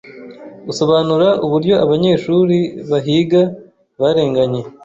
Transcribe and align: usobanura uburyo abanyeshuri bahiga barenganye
usobanura 0.71 1.27
uburyo 1.45 1.73
abanyeshuri 1.85 2.57
bahiga 2.89 3.41
barenganye 4.01 4.61